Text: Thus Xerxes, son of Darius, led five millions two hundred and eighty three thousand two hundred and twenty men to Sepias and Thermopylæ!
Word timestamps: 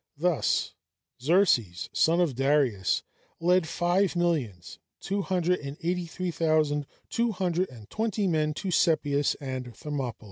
Thus 0.17 0.73
Xerxes, 1.21 1.87
son 1.93 2.21
of 2.21 2.33
Darius, 2.33 3.03
led 3.39 3.67
five 3.67 4.15
millions 4.15 4.79
two 4.99 5.21
hundred 5.21 5.59
and 5.59 5.77
eighty 5.83 6.07
three 6.07 6.31
thousand 6.31 6.87
two 7.11 7.31
hundred 7.33 7.69
and 7.69 7.87
twenty 7.87 8.25
men 8.25 8.55
to 8.55 8.69
Sepias 8.69 9.35
and 9.39 9.65
Thermopylæ! 9.75 10.15